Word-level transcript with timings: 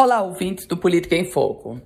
Olá, 0.00 0.22
ouvintes 0.22 0.64
do 0.64 0.76
Política 0.76 1.16
em 1.16 1.24
Foco. 1.24 1.80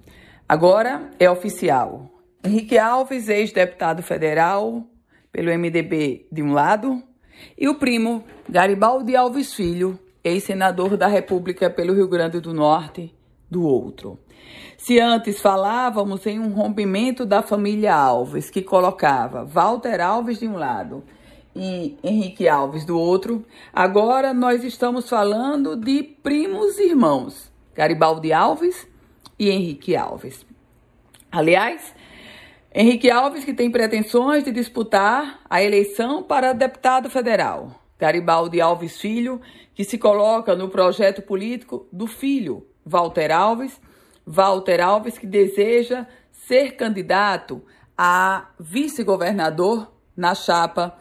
Agora 0.46 1.10
é 1.18 1.30
oficial. 1.30 2.10
Henrique 2.44 2.76
Alves, 2.76 3.26
ex-deputado 3.26 4.02
federal 4.02 4.84
pelo 5.32 5.48
MDB 5.48 6.26
de 6.30 6.42
um 6.42 6.52
lado, 6.52 7.02
e 7.56 7.70
o 7.70 7.76
primo 7.76 8.22
Garibaldi 8.46 9.16
Alves 9.16 9.54
Filho, 9.54 9.98
ex-senador 10.22 10.98
da 10.98 11.06
República 11.06 11.70
pelo 11.70 11.94
Rio 11.94 12.06
Grande 12.06 12.38
do 12.38 12.52
Norte, 12.52 13.14
do 13.50 13.62
outro. 13.62 14.18
Se 14.76 15.00
antes 15.00 15.40
falávamos 15.40 16.26
em 16.26 16.38
um 16.38 16.52
rompimento 16.52 17.24
da 17.24 17.40
família 17.40 17.94
Alves, 17.94 18.50
que 18.50 18.60
colocava 18.60 19.42
Walter 19.42 20.02
Alves 20.02 20.38
de 20.38 20.46
um 20.46 20.58
lado 20.58 21.02
e 21.56 21.96
Henrique 22.04 22.46
Alves 22.46 22.84
do 22.84 22.98
outro, 22.98 23.42
agora 23.72 24.34
nós 24.34 24.62
estamos 24.64 25.08
falando 25.08 25.74
de 25.74 26.02
primos 26.02 26.78
irmãos 26.78 27.50
Garibaldi 27.74 28.32
Alves 28.32 28.86
e 29.38 29.50
Henrique 29.50 29.96
Alves. 29.96 30.46
Aliás, 31.30 31.94
Henrique 32.74 33.10
Alves 33.10 33.44
que 33.44 33.54
tem 33.54 33.70
pretensões 33.70 34.44
de 34.44 34.52
disputar 34.52 35.40
a 35.48 35.62
eleição 35.62 36.22
para 36.22 36.52
deputado 36.52 37.10
federal. 37.10 37.82
Garibaldi 37.98 38.60
Alves 38.60 39.00
Filho, 39.00 39.40
que 39.74 39.84
se 39.84 39.96
coloca 39.96 40.54
no 40.56 40.68
projeto 40.68 41.22
político 41.22 41.86
do 41.92 42.06
filho 42.06 42.66
Walter 42.84 43.30
Alves. 43.30 43.80
Walter 44.26 44.80
Alves 44.80 45.18
que 45.18 45.26
deseja 45.26 46.06
ser 46.30 46.72
candidato 46.72 47.62
a 47.96 48.48
vice-governador 48.58 49.92
na 50.16 50.34
chapa 50.34 50.98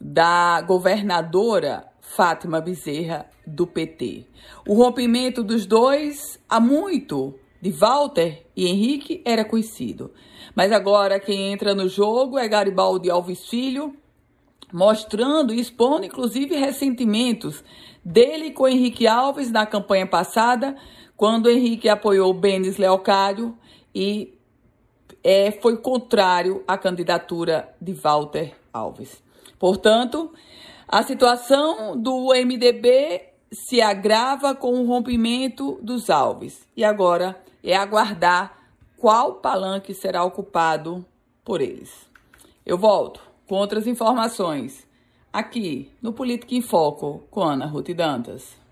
da 0.00 0.60
governadora 0.62 1.86
Fátima 2.14 2.60
Bezerra, 2.60 3.26
do 3.44 3.66
PT. 3.66 4.26
O 4.68 4.74
rompimento 4.74 5.42
dos 5.42 5.66
dois, 5.66 6.38
há 6.48 6.60
muito, 6.60 7.34
de 7.60 7.70
Walter 7.70 8.46
e 8.56 8.68
Henrique, 8.68 9.20
era 9.24 9.44
conhecido. 9.44 10.12
Mas 10.54 10.70
agora 10.70 11.18
quem 11.18 11.52
entra 11.52 11.74
no 11.74 11.88
jogo 11.88 12.38
é 12.38 12.46
Garibaldi 12.46 13.10
Alves 13.10 13.48
Filho, 13.48 13.96
mostrando 14.72 15.52
e 15.52 15.58
expondo, 15.58 16.04
inclusive, 16.04 16.54
ressentimentos 16.54 17.64
dele 18.04 18.52
com 18.52 18.68
Henrique 18.68 19.08
Alves 19.08 19.50
na 19.50 19.66
campanha 19.66 20.06
passada, 20.06 20.76
quando 21.16 21.50
Henrique 21.50 21.88
apoiou 21.88 22.32
Benes 22.32 22.76
Leocádio 22.76 23.58
e 23.92 24.34
é, 25.22 25.50
foi 25.50 25.78
contrário 25.78 26.62
à 26.68 26.78
candidatura 26.78 27.74
de 27.80 27.92
Walter 27.92 28.54
Alves. 28.72 29.20
Portanto, 29.58 30.32
a 30.88 31.02
situação 31.02 31.96
do 31.96 32.32
MDB 32.34 33.22
se 33.52 33.80
agrava 33.80 34.54
com 34.54 34.72
o 34.72 34.86
rompimento 34.86 35.78
dos 35.82 36.10
Alves. 36.10 36.66
E 36.76 36.84
agora 36.84 37.40
é 37.62 37.74
aguardar 37.76 38.58
qual 38.96 39.34
palanque 39.34 39.94
será 39.94 40.24
ocupado 40.24 41.04
por 41.44 41.60
eles. 41.60 42.08
Eu 42.64 42.78
volto 42.78 43.20
com 43.46 43.56
outras 43.56 43.86
informações 43.86 44.86
aqui 45.32 45.90
no 46.00 46.12
Política 46.12 46.54
em 46.54 46.62
Foco 46.62 47.22
com 47.30 47.42
Ana 47.42 47.66
Ruth 47.66 47.90
Dantas. 47.90 48.63